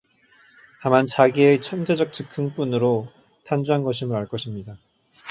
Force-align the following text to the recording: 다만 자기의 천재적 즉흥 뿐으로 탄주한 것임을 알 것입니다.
다만 0.81 1.05
자기의 1.05 1.61
천재적 1.61 2.11
즉흥 2.11 2.55
뿐으로 2.55 3.07
탄주한 3.45 3.83
것임을 3.83 4.15
알 4.15 4.25
것입니다. 4.25 4.75